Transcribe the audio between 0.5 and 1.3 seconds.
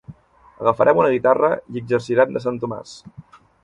Agafarem una